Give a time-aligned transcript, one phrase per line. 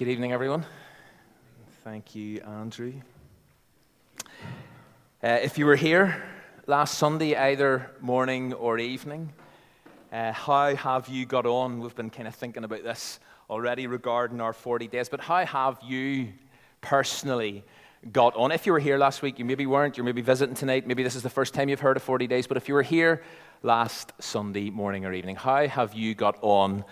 [0.00, 0.64] Good evening, everyone.
[1.84, 2.94] Thank you, Andrew.
[5.22, 6.22] Uh, if you were here
[6.66, 9.30] last Sunday, either morning or evening,
[10.10, 11.80] uh, how have you got on?
[11.80, 13.20] We've been kind of thinking about this
[13.50, 16.28] already regarding our 40 days, but how have you
[16.80, 17.62] personally
[18.10, 18.52] got on?
[18.52, 21.14] If you were here last week, you maybe weren't, you're maybe visiting tonight, maybe this
[21.14, 23.22] is the first time you've heard of 40 days, but if you were here
[23.62, 26.86] last Sunday morning or evening, how have you got on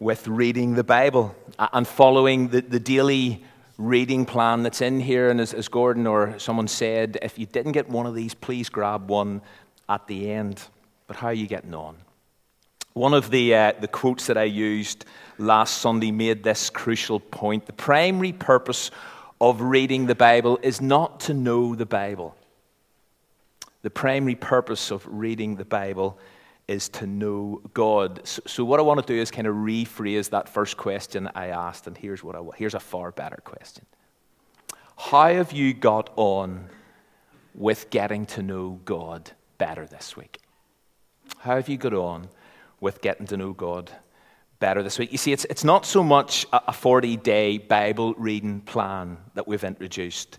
[0.00, 3.42] with reading the Bible and following the, the daily
[3.78, 5.30] reading plan that's in here.
[5.30, 8.68] And as, as Gordon or someone said, if you didn't get one of these, please
[8.68, 9.42] grab one
[9.88, 10.62] at the end.
[11.06, 11.96] But how are you getting on?
[12.92, 15.04] One of the, uh, the quotes that I used
[15.38, 17.66] last Sunday made this crucial point.
[17.66, 18.90] The primary purpose
[19.40, 22.36] of reading the Bible is not to know the Bible.
[23.82, 26.18] The primary purpose of reading the Bible
[26.68, 28.20] is to know God.
[28.24, 31.48] So, so, what I want to do is kind of rephrase that first question I
[31.48, 33.86] asked, and here's what I here's a far better question.
[34.96, 36.68] How have you got on
[37.54, 40.38] with getting to know God better this week?
[41.38, 42.28] How have you got on
[42.80, 43.90] with getting to know God
[44.58, 45.12] better this week?
[45.12, 49.64] You see, it's, it's not so much a 40 day Bible reading plan that we've
[49.64, 50.38] introduced,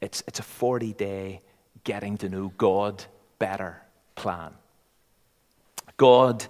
[0.00, 1.42] it's, it's a 40 day
[1.84, 3.04] getting to know God
[3.38, 3.82] better
[4.14, 4.52] plan.
[5.96, 6.46] God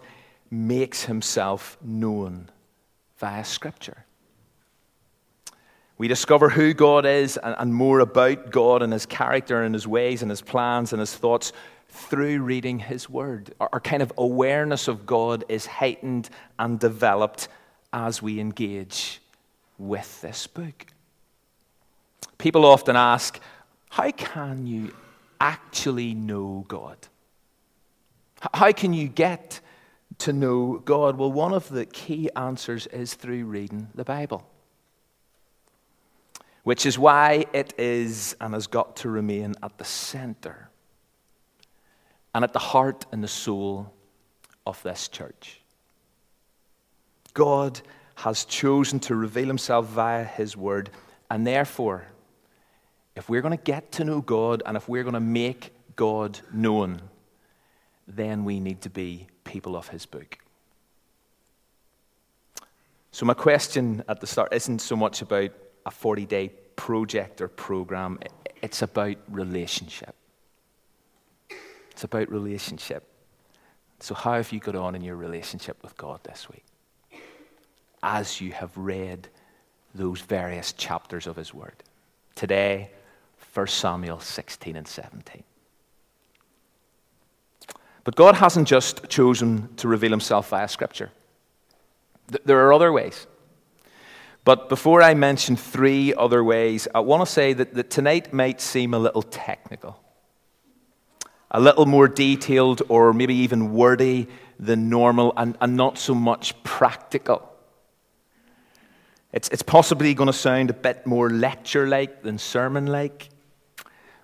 [0.50, 2.50] makes himself known
[3.18, 4.04] via Scripture.
[5.98, 10.20] We discover who God is and, more about God and his character and his ways
[10.20, 11.52] and his plans and his thoughts
[11.88, 13.54] through reading his word.
[13.60, 17.48] Our, kind of awareness of God is heightened and developed
[17.94, 19.22] as we engage
[19.78, 20.86] with this book.
[22.36, 23.40] People often ask,
[23.90, 24.94] How can you
[25.40, 26.98] actually know God?
[28.54, 29.60] How can you get
[30.18, 31.16] to know God?
[31.16, 34.46] Well, one of the key answers is through reading the Bible,
[36.62, 40.70] which is why it is and has got to remain at the center
[42.34, 43.92] and at the heart and the soul
[44.66, 45.60] of this church.
[47.34, 47.80] God
[48.16, 50.90] has chosen to reveal himself via his word,
[51.30, 52.06] and therefore,
[53.14, 56.38] if we're going to get to know God and if we're going to make God
[56.52, 57.00] known,
[58.06, 60.38] then we need to be people of his book.
[63.12, 65.50] So, my question at the start isn't so much about
[65.86, 68.18] a 40 day project or program,
[68.62, 70.14] it's about relationship.
[71.90, 73.08] It's about relationship.
[74.00, 76.64] So, how have you got on in your relationship with God this week?
[78.02, 79.28] As you have read
[79.96, 81.82] those various chapters of His Word.
[82.34, 82.90] Today,
[83.54, 85.42] 1 Samuel 16 and 17.
[88.06, 91.10] But God hasn't just chosen to reveal himself via Scripture,
[92.44, 93.26] there are other ways.
[94.44, 98.60] But before I mention three other ways, I want to say that, that tonight might
[98.60, 99.98] seem a little technical,
[101.50, 104.28] a little more detailed, or maybe even wordy
[104.60, 107.52] than normal, and, and not so much practical.
[109.32, 113.30] It's, it's possibly going to sound a bit more lecture like than sermon like.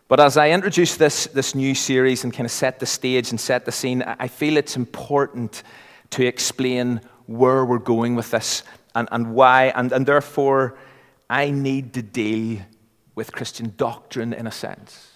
[0.08, 3.40] But as I introduce this, this new series and kind of set the stage and
[3.40, 5.62] set the scene, I feel it's important
[6.10, 8.62] to explain where we're going with this
[8.94, 9.72] and, and why.
[9.74, 10.76] And, and therefore,
[11.30, 12.60] I need to deal
[13.14, 15.12] with Christian doctrine in a sense.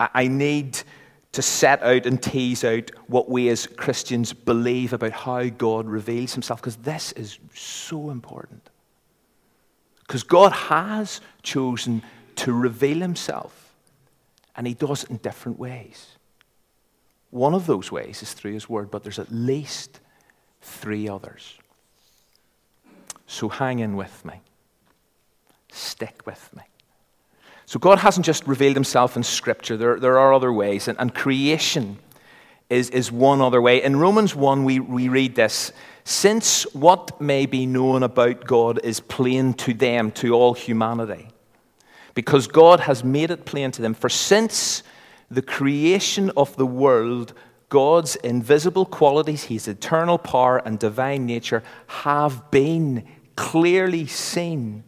[0.00, 0.82] I, I need
[1.30, 6.32] to set out and tease out what we as Christians believe about how God reveals
[6.32, 8.70] himself, because this is so important.
[10.00, 12.02] Because God has chosen
[12.38, 13.74] to reveal himself
[14.56, 16.16] and he does it in different ways.
[17.30, 20.00] One of those ways is through his word, but there's at least
[20.62, 21.58] three others.
[23.26, 24.40] So hang in with me.
[25.70, 26.62] Stick with me.
[27.66, 31.14] So God hasn't just revealed himself in Scripture, there, there are other ways, and, and
[31.14, 31.98] creation
[32.70, 33.82] is, is one other way.
[33.82, 35.72] In Romans 1, we, we read this
[36.04, 41.28] Since what may be known about God is plain to them, to all humanity
[42.18, 43.94] because God has made it plain to them.
[43.94, 44.82] For since
[45.30, 47.32] the creation of the world,
[47.68, 53.06] God's invisible qualities, his eternal power and divine nature, have been
[53.36, 54.82] clearly seen,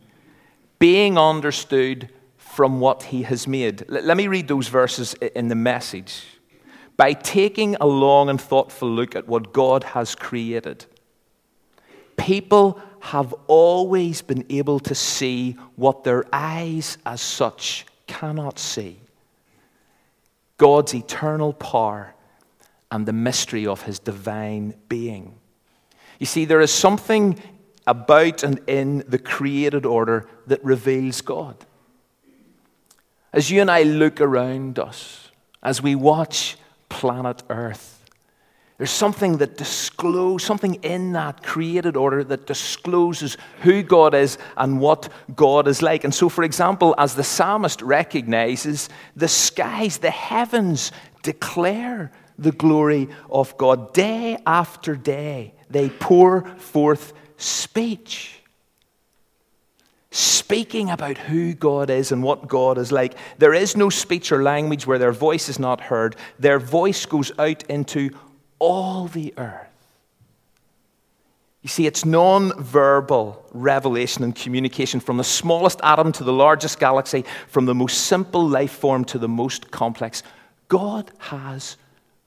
[0.81, 3.85] being understood from what he has made.
[3.89, 6.25] Let me read those verses in the message.
[6.97, 10.85] By taking a long and thoughtful look at what God has created,
[12.17, 18.99] people have always been able to see what their eyes as such cannot see
[20.59, 22.15] God's eternal power
[22.91, 25.35] and the mystery of his divine being.
[26.19, 27.41] You see, there is something
[27.87, 31.57] about and in the created order that reveals God.
[33.33, 35.31] As you and I look around us,
[35.63, 36.59] as we watch
[36.89, 38.00] planet Earth,
[38.81, 44.81] there's something that discloses, something in that created order that discloses who God is and
[44.81, 46.03] what God is like.
[46.03, 50.93] And so, for example, as the psalmist recognizes, the skies, the heavens
[51.23, 53.93] declare the glory of God.
[53.93, 58.41] Day after day, they pour forth speech
[60.11, 63.15] speaking about who God is and what God is like.
[63.37, 66.17] There is no speech or language where their voice is not heard.
[66.39, 68.11] Their voice goes out into
[68.61, 69.67] all the earth.
[71.63, 76.79] You see, it's non verbal revelation and communication from the smallest atom to the largest
[76.79, 80.23] galaxy, from the most simple life form to the most complex.
[80.69, 81.77] God has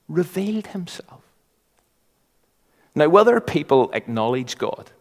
[0.07, 1.21] revealed himself.
[2.93, 4.91] Now, whether people acknowledge God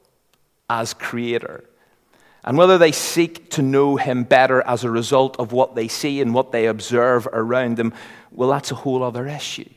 [0.70, 1.64] as creator
[2.44, 6.22] and whether they seek to know him better as a result of what they see
[6.22, 7.92] and what they observe around them,
[8.30, 9.68] well, that's a whole other issue.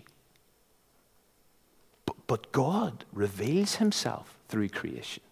[2.27, 5.23] But, God reveals himself through creation.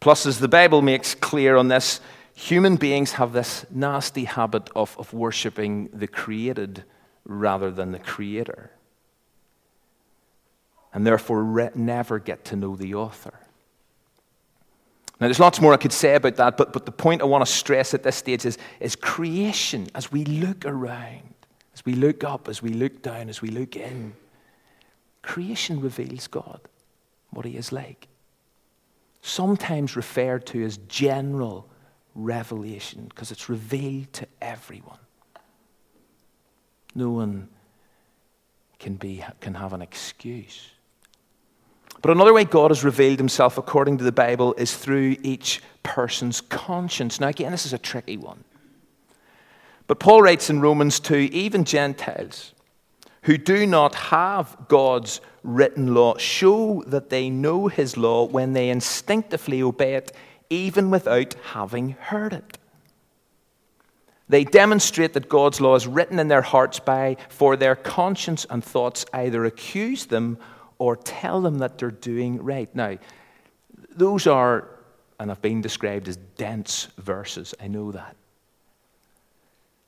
[0.00, 2.00] Plus, as the Bible makes clear on this,
[2.34, 6.84] human beings have this nasty habit of, of worshipping the created
[7.26, 8.70] rather than the creator.
[10.94, 13.34] And therefore, re- never get to know the author.
[15.20, 17.44] Now, there's lots more I could say about that, but, but the point I want
[17.44, 21.34] to stress at this stage is, is creation, as we look around,
[21.74, 24.14] as we look up, as we look down, as we look in,
[25.30, 26.60] creation reveals God,
[27.30, 28.08] what He is like.
[29.22, 31.68] Sometimes referred to as general
[32.16, 34.98] revelation, because it's revealed to everyone.
[36.96, 37.48] No one
[38.80, 40.68] can, be, can have an excuse.
[42.02, 46.40] But another way God has revealed himself according to the Bible is through each person's
[46.40, 47.20] conscience.
[47.20, 48.42] Now, again, this is a tricky one.
[49.86, 52.52] But Paul writes in Romans 2 even Gentiles
[53.22, 58.70] who do not have God's written law show that they know his law when they
[58.70, 60.12] instinctively obey it,
[60.48, 62.58] even without having heard it.
[64.28, 68.62] They demonstrate that God's law is written in their hearts by, for their conscience and
[68.62, 70.38] thoughts either accuse them
[70.78, 72.72] or tell them that they're doing right.
[72.74, 72.96] Now,
[73.90, 74.68] those are,
[75.18, 77.54] and have been described as dense verses.
[77.60, 78.16] I know that.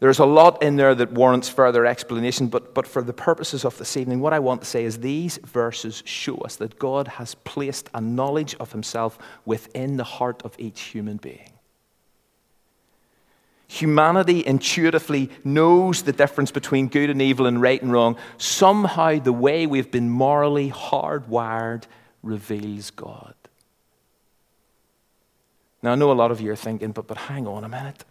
[0.03, 3.79] There's a lot in there that warrants further explanation, but, but for the purposes of
[3.79, 7.37] this evening, what I want to say is these verses show us that God has
[7.37, 11.53] placed a knowledge of Himself within the heart of each human being.
[13.69, 18.17] Humanity intuitively knows the difference between good and evil and right and wrong.
[18.39, 21.85] Somehow, the way we've been morally hardwired
[22.25, 23.35] reveals God.
[25.81, 28.05] Now, I know a lot of you are thinking, but, but hang on a minute.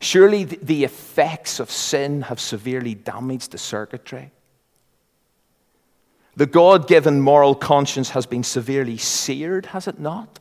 [0.00, 4.30] Surely the, effects of sin have severely damaged the circuitry.
[6.36, 10.38] The God given moral conscience has been severely seared, has it not?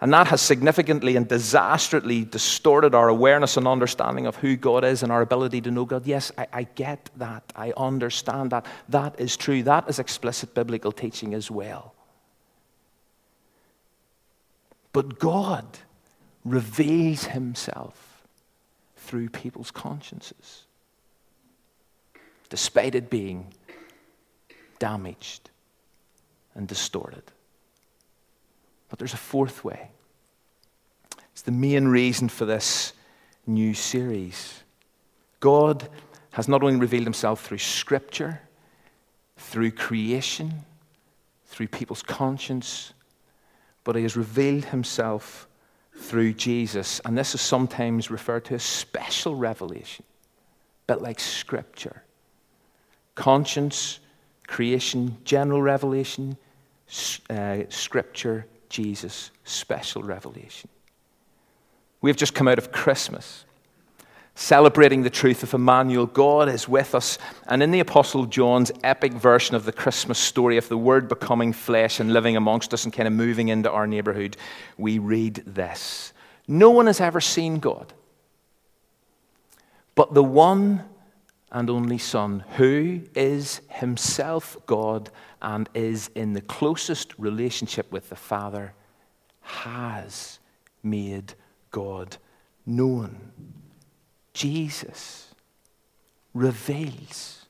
[0.00, 5.02] And that has significantly and disastrously distorted our awareness and understanding of who God is
[5.02, 6.06] and our ability to know God.
[6.06, 7.42] Yes, I, I, get that.
[7.54, 8.64] I understand that.
[8.88, 9.62] That is true.
[9.64, 11.94] That is explicit biblical teaching as well.
[14.92, 15.66] But God
[16.44, 18.22] reveals himself
[18.96, 20.64] through people's consciences,
[22.48, 23.52] despite it being
[24.78, 25.50] damaged
[26.54, 27.22] and distorted.
[28.88, 29.90] But there's a fourth way.
[31.32, 32.92] It's the main reason for this
[33.46, 34.62] new series.
[35.38, 35.88] God
[36.32, 38.40] has not only revealed himself through Scripture,
[39.36, 40.52] through creation,
[41.46, 42.92] through people's conscience,
[43.84, 45.48] but he has revealed himself
[46.00, 47.00] through Jesus.
[47.04, 50.04] And this is sometimes referred to as special revelation,
[50.88, 52.02] a bit like Scripture.
[53.14, 54.00] Conscience,
[54.46, 56.36] creation, general revelation,
[57.28, 60.70] uh, Scripture, Jesus, special revelation.
[62.00, 63.44] We've just come out of Christmas,
[64.40, 66.06] celebrating the truth of Emmanuel.
[66.06, 67.18] God is with us.
[67.46, 71.52] And in the Apostle John's epic version of the Christmas story of the Word becoming
[71.52, 74.38] flesh and living amongst us and kind of moving into our neighborhood,
[74.78, 76.14] we read this
[76.48, 77.92] No one has ever seen God,
[79.94, 80.84] but the one
[81.52, 85.10] and only Son, who is himself God
[85.42, 88.72] and is in the closest relationship with the Father,
[89.42, 90.38] has
[90.82, 91.34] made
[91.70, 92.16] God
[92.64, 93.59] known.
[94.32, 95.34] Jesus
[96.34, 97.46] reveals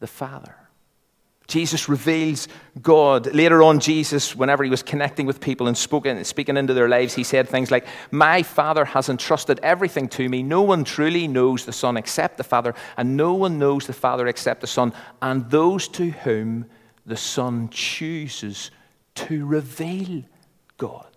[0.00, 0.54] the Father.
[1.46, 2.48] Jesus reveals
[2.82, 3.32] God.
[3.32, 7.22] Later on, Jesus, whenever he was connecting with people and speaking into their lives, he
[7.22, 10.42] said things like, My Father has entrusted everything to me.
[10.42, 14.26] No one truly knows the Son except the Father, and no one knows the Father
[14.26, 16.66] except the Son, and those to whom
[17.04, 18.72] the Son chooses
[19.14, 20.24] to reveal
[20.78, 21.15] God.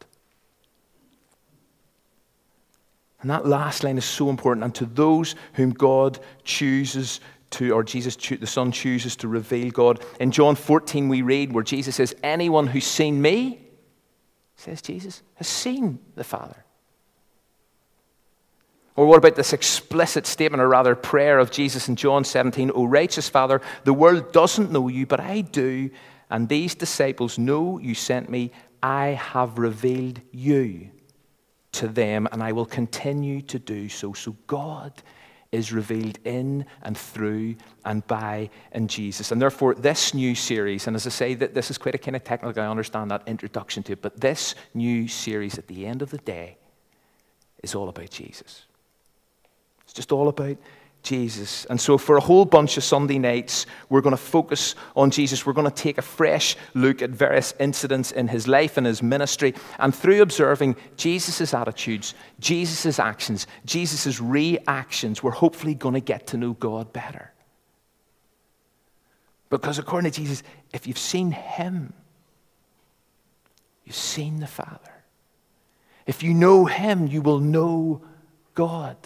[3.21, 4.63] And that last line is so important.
[4.63, 7.19] And to those whom God chooses
[7.51, 10.03] to, or Jesus, the Son chooses to reveal God.
[10.19, 13.59] In John 14, we read where Jesus says, Anyone who's seen me,
[14.55, 16.63] says Jesus, has seen the Father.
[18.95, 22.67] Or what about this explicit statement, or rather prayer of Jesus in John seventeen?
[22.67, 25.89] 17, O righteous Father, the world doesn't know you, but I do,
[26.29, 28.51] and these disciples know you sent me.
[28.83, 30.89] I have revealed you
[31.73, 34.13] to them, and I will continue to do so.
[34.13, 34.93] So God
[35.51, 39.31] is revealed in and through and by in Jesus.
[39.31, 42.15] And therefore, this new series, and as I say, that this is quite a kind
[42.15, 46.01] of technical, I understand that introduction to it, but this new series at the end
[46.01, 46.57] of the day
[47.63, 48.65] is all about Jesus.
[49.83, 50.57] It's just all about
[51.01, 51.65] Jesus.
[51.65, 55.45] And so, for a whole bunch of Sunday nights, we're going to focus on Jesus.
[55.45, 59.01] We're going to take a fresh look at various incidents in his life and his
[59.01, 59.55] ministry.
[59.79, 66.37] And through observing Jesus' attitudes, Jesus' actions, Jesus' reactions, we're hopefully going to get to
[66.37, 67.31] know God better.
[69.49, 71.93] Because according to Jesus, if you've seen him,
[73.83, 75.03] you've seen the Father.
[76.05, 78.01] If you know him, you will know
[78.53, 78.97] God.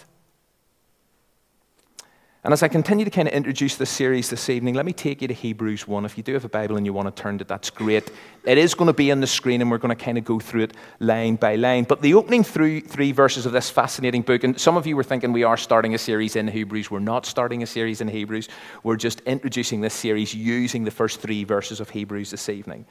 [2.44, 5.22] And as I continue to kind of introduce this series this evening, let me take
[5.22, 6.04] you to Hebrews 1.
[6.04, 8.10] If you do have a Bible and you want to turn to it, that's great.
[8.44, 10.38] It is going to be on the screen, and we're going to kind of go
[10.38, 11.84] through it line by line.
[11.84, 15.02] But the opening three, three verses of this fascinating book, and some of you were
[15.02, 16.90] thinking we are starting a series in Hebrews.
[16.90, 18.50] We're not starting a series in Hebrews.
[18.82, 22.84] We're just introducing this series using the first three verses of Hebrews this evening.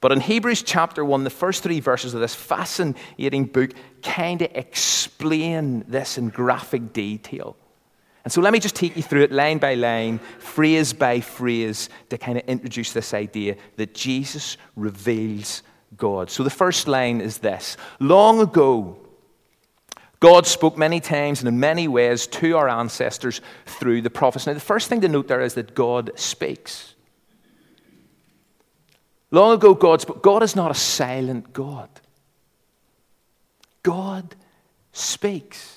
[0.00, 3.72] But in Hebrews chapter 1, the first three verses of this fascinating book
[4.02, 7.58] kind of explain this in graphic detail.
[8.26, 11.88] And so let me just take you through it line by line, phrase by phrase,
[12.10, 15.62] to kind of introduce this idea that Jesus reveals
[15.96, 16.28] God.
[16.28, 18.96] So the first line is this Long ago,
[20.18, 24.48] God spoke many times and in many ways to our ancestors through the prophets.
[24.48, 26.96] Now, the first thing to note there is that God speaks.
[29.30, 30.20] Long ago, God spoke.
[30.24, 31.88] God is not a silent God.
[33.84, 34.34] God
[34.90, 35.75] speaks.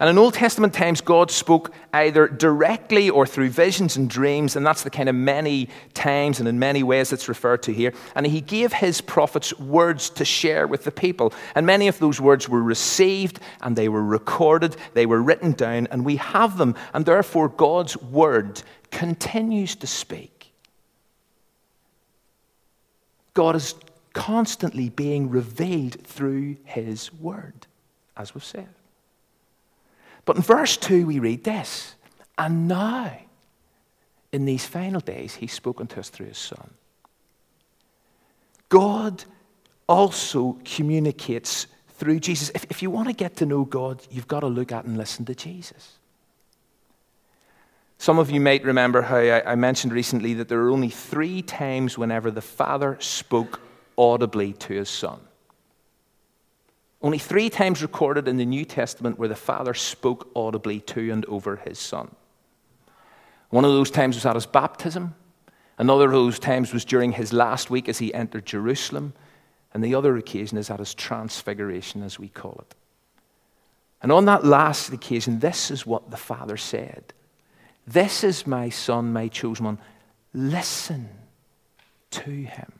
[0.00, 4.64] And in Old Testament times, God spoke either directly or through visions and dreams, and
[4.64, 7.92] that's the kind of many times and in many ways it's referred to here.
[8.14, 11.32] And he gave his prophets words to share with the people.
[11.56, 15.88] And many of those words were received and they were recorded, they were written down,
[15.90, 16.76] and we have them.
[16.94, 18.62] And therefore, God's word
[18.92, 20.52] continues to speak.
[23.34, 23.74] God is
[24.12, 27.66] constantly being revealed through his word,
[28.16, 28.68] as we've said.
[30.28, 31.94] But in verse 2, we read this
[32.36, 33.18] And now,
[34.30, 36.68] in these final days, he's spoken to us through his Son.
[38.68, 39.24] God
[39.88, 41.66] also communicates
[41.96, 42.50] through Jesus.
[42.54, 44.98] If, if you want to get to know God, you've got to look at and
[44.98, 45.94] listen to Jesus.
[47.96, 51.40] Some of you might remember how I, I mentioned recently that there are only three
[51.40, 53.62] times whenever the Father spoke
[53.96, 55.20] audibly to his Son.
[57.00, 61.24] Only three times recorded in the New Testament where the Father spoke audibly to and
[61.26, 62.14] over his Son.
[63.50, 65.14] One of those times was at his baptism.
[65.78, 69.12] Another of those times was during his last week as he entered Jerusalem.
[69.72, 72.74] And the other occasion is at his transfiguration, as we call it.
[74.02, 77.12] And on that last occasion, this is what the Father said
[77.86, 79.78] This is my Son, my chosen one.
[80.34, 81.08] Listen
[82.10, 82.72] to him.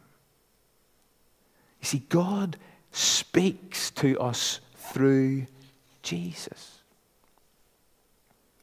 [1.80, 2.56] You see, God
[2.92, 5.46] speaks to us through
[6.02, 6.78] Jesus.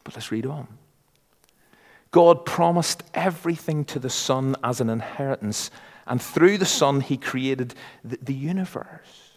[0.04, 0.68] But let's read on.
[2.12, 5.70] God promised everything to the Son as an inheritance,
[6.08, 9.34] and through the Son, He created the, universe.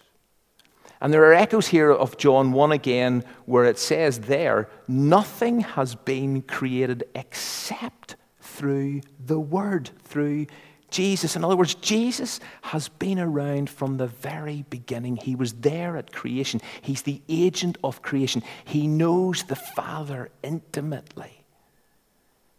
[1.01, 5.95] And there are echoes here of John 1 again, where it says there, nothing has
[5.95, 10.47] been created except through the Word, through
[10.91, 11.35] Jesus.
[11.35, 15.17] In other words, Jesus has been around from the very beginning.
[15.17, 16.61] He was there at creation.
[16.81, 18.43] He's the agent of creation.
[18.65, 21.43] He knows the Father intimately.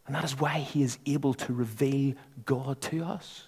[0.06, 3.44] And that is why he is able to reveal God to us.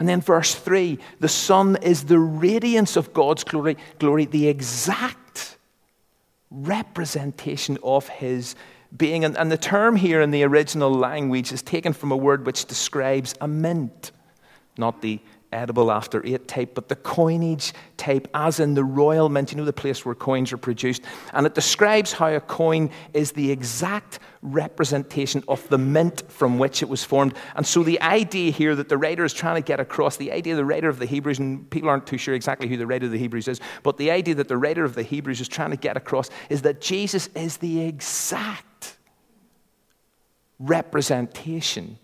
[0.00, 5.58] And then verse 3 the Son is the radiance of God's glory, glory the exact
[6.50, 8.56] representation of his
[8.96, 9.24] being.
[9.24, 12.64] And, and the term here in the original language is taken from a word which
[12.66, 14.12] describes a mint,
[14.76, 15.20] not the
[15.52, 19.64] edible after eight type, but the coinage type, as in the royal mint, you know,
[19.64, 21.02] the place where coins are produced.
[21.32, 26.82] And it describes how a coin is the exact representation of the mint from which
[26.82, 27.34] it was formed.
[27.56, 30.54] And so the idea here that the writer is trying to get across, the idea
[30.56, 33.12] the writer of the Hebrews, and people aren't too sure exactly who the writer of
[33.12, 35.76] the Hebrews is, but the idea that the writer of the Hebrews is trying to
[35.76, 38.96] get across is that Jesus is the exact
[40.58, 41.98] representation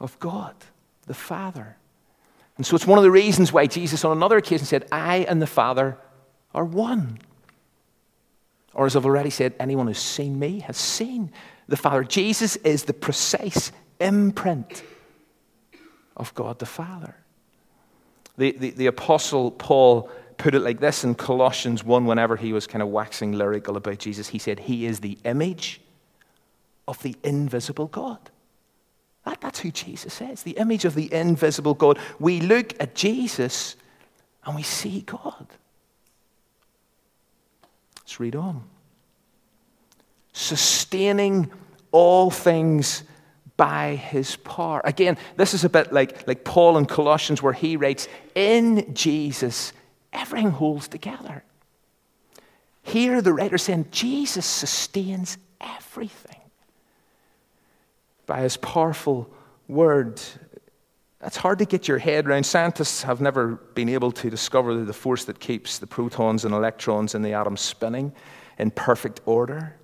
[0.00, 0.54] of God,
[1.06, 1.76] the Father.
[2.56, 5.42] And so it's one of the reasons why Jesus, on another occasion, said, I and
[5.42, 5.98] the Father
[6.54, 7.18] are one.
[8.72, 11.32] Or as I've already said, anyone who's seen me has seen
[11.68, 12.04] the Father.
[12.04, 14.82] Jesus is the precise imprint
[16.16, 17.16] of God the Father.
[18.36, 22.66] The, the, the Apostle Paul put it like this in Colossians 1 whenever he was
[22.66, 24.28] kind of waxing lyrical about Jesus.
[24.28, 25.80] He said, He is the image
[26.86, 28.30] of the invisible God.
[29.24, 31.98] That, that's who Jesus is, the image of the invisible God.
[32.18, 33.76] We look at Jesus
[34.44, 35.46] and we see God.
[38.00, 38.64] Let's read on.
[40.32, 41.50] Sustaining
[41.90, 43.04] all things
[43.56, 44.82] by his power.
[44.84, 49.72] Again, this is a bit like, like Paul in Colossians, where he writes, In Jesus,
[50.12, 51.44] everything holds together.
[52.82, 56.33] Here, the writer saying, Jesus sustains everything
[58.26, 59.30] by his powerful
[59.68, 60.20] word.
[61.20, 62.44] That's hard to get your head around.
[62.44, 67.14] Scientists have never been able to discover the force that keeps the protons and electrons
[67.14, 68.12] in the atom spinning
[68.58, 69.74] in perfect order,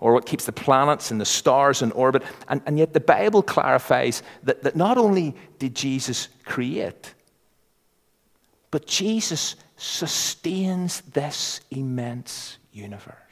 [0.00, 2.22] or what keeps the planets and the stars in orbit.
[2.48, 7.14] And, and yet, the Bible clarifies that, that not only did Jesus create,
[8.70, 13.29] but Jesus sustains this immense universe.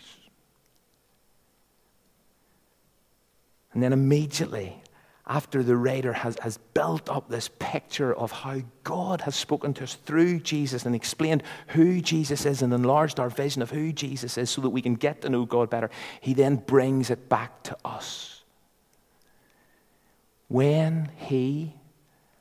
[3.79, 4.83] And then immediately,
[5.25, 9.85] after the writer has, has built up this picture of how God has spoken to
[9.85, 14.37] us through Jesus and explained who Jesus is and enlarged our vision of who Jesus
[14.37, 17.63] is so that we can get to know God better, he then brings it back
[17.63, 18.43] to us.
[20.49, 21.73] When he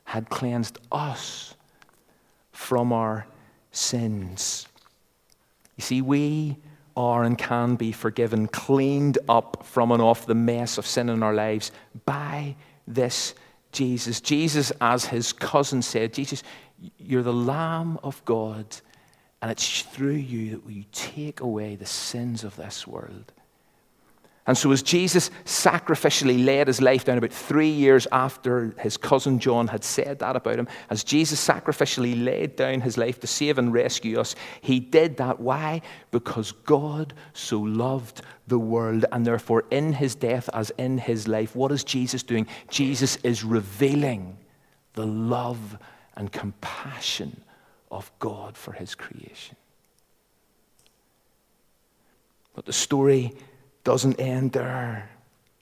[0.06, 1.54] had cleansed us
[2.52, 3.28] from our
[3.72, 4.68] sins.
[5.76, 6.58] You see, we
[6.98, 11.22] are and can be forgiven, cleaned up from and off the mess of sin in
[11.22, 11.72] our lives
[12.06, 12.56] by
[12.88, 13.36] this
[13.72, 14.20] Jesus.
[14.20, 16.42] Jesus, as his cousin said, Jesus,
[16.98, 18.66] you're the Lamb of God,
[19.42, 23.32] and it's through you that we take away the sins of this world.
[24.48, 29.40] And so, as Jesus sacrificially laid his life down about three years after his cousin
[29.40, 33.58] John had said that about him, as Jesus sacrificially laid down his life to save
[33.58, 35.42] and rescue us, he did that.
[35.42, 35.82] Why?
[36.12, 41.54] Because God so loved the world, and therefore, in his death as in his life,
[41.54, 42.48] what is Jesus doing?
[42.70, 44.38] Jesus is revealing
[44.94, 45.78] the love
[46.16, 47.42] and compassion
[47.92, 49.58] of God for his creation.
[52.56, 53.34] But the story
[53.88, 55.10] doesn't end there.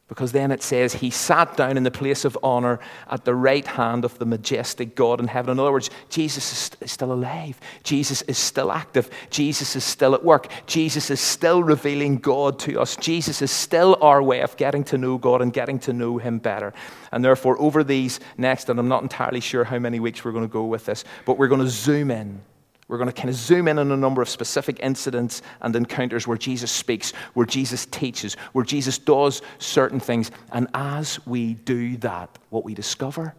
[0.07, 3.67] Because then it says, He sat down in the place of honor at the right
[3.67, 5.51] hand of the majestic God in heaven.
[5.51, 7.59] In other words, Jesus is still alive.
[7.83, 9.11] Jesus is still active.
[9.29, 10.47] Jesus is still at work.
[10.65, 12.95] Jesus is still revealing God to us.
[12.95, 16.39] Jesus is still our way of getting to know God and getting to know Him
[16.39, 16.73] better.
[17.11, 20.47] And therefore, over these next, and I'm not entirely sure how many weeks we're going
[20.47, 22.41] to go with this, but we're going to zoom in
[22.87, 26.27] we're going to kind of zoom in on a number of specific incidents and encounters
[26.27, 30.29] where Jesus speaks, where Jesus teaches, where Jesus does certain things.
[30.51, 33.33] And as we do that, what we discover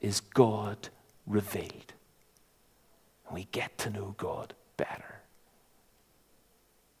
[0.00, 0.88] is God
[1.26, 1.92] revealed.
[3.26, 5.20] And we get to know God better,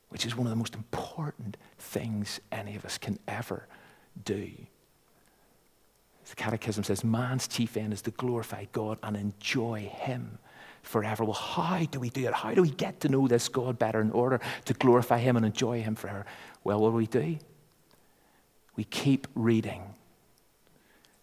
[0.08, 3.66] which is one of the most important things any of us can ever
[4.24, 4.50] do.
[6.28, 10.38] The Catechism says man's chief end is to glorify God and enjoy Him
[10.82, 11.24] forever.
[11.24, 12.34] Well, how do we do it?
[12.34, 15.46] How do we get to know this God better in order to glorify Him and
[15.46, 16.26] enjoy Him forever?
[16.64, 17.38] Well, what do we do?
[18.76, 19.82] We keep reading.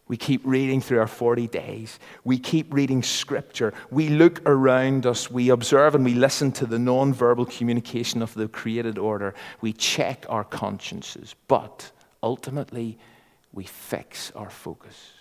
[0.08, 2.00] We keep reading through our 40 days.
[2.24, 3.74] We keep reading scripture.
[3.92, 5.30] We look around us.
[5.30, 9.36] We observe and we listen to the non-verbal communication of the created order.
[9.60, 11.36] We check our consciences.
[11.48, 11.92] But
[12.24, 12.98] ultimately,
[13.52, 15.17] we fix our focus.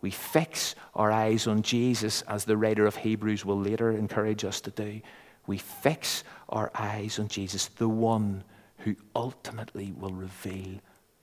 [0.00, 4.60] We fix our eyes on Jesus, as the writer of Hebrews will later encourage us
[4.62, 5.00] to do.
[5.46, 8.44] We fix our eyes on Jesus, the one
[8.78, 10.78] who ultimately will reveal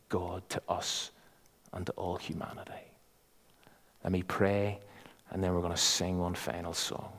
[0.09, 1.11] God to us
[1.71, 2.71] and to all humanity.
[4.03, 4.79] Let me pray,
[5.31, 7.11] and then we're going to sing one final song.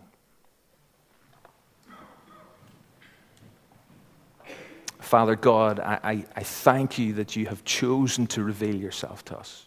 [5.00, 9.38] Father God, I, I, I thank you that you have chosen to reveal yourself to
[9.38, 9.65] us.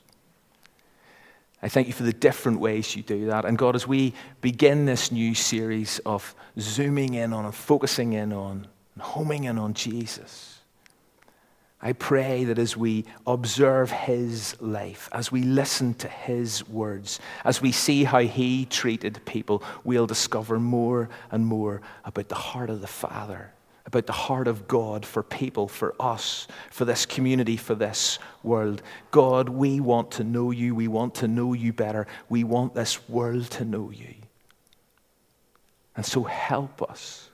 [1.62, 3.46] I thank you for the different ways you do that.
[3.46, 8.32] And God, as we begin this new series of zooming in on and focusing in
[8.32, 10.60] on and homing in on Jesus,
[11.82, 17.62] I pray that as we observe his life, as we listen to his words, as
[17.62, 22.82] we see how he treated people, we'll discover more and more about the heart of
[22.82, 23.54] the Father,
[23.90, 28.82] about the heart of God for people, for us, for this community, for this world.
[29.12, 30.74] God, we want to know you.
[30.74, 32.08] We want to know you better.
[32.30, 34.14] We want this world to know you.
[35.96, 37.30] And so help us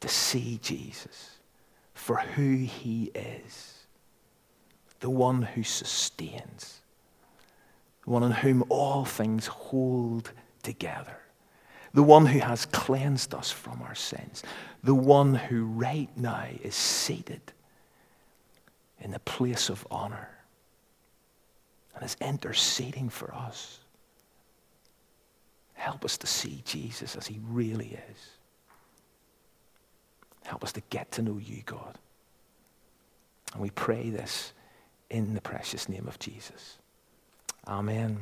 [0.00, 1.38] to see Jesus
[1.94, 3.80] for who he is
[5.00, 6.80] the one who sustains,
[8.04, 10.30] the one in whom all things hold
[10.62, 11.18] together,
[11.92, 14.42] the one who has cleansed us from our sins,
[14.82, 17.40] the one who right now is seated
[19.00, 20.28] in the place of honor
[21.94, 23.80] and is interceding for us.
[25.74, 28.30] Help us to see Jesus as he really is.
[30.44, 31.98] Help us to get to know you, God.
[33.52, 34.52] And we pray this
[35.08, 36.78] in the precious name of Jesus.
[37.66, 38.18] Amen.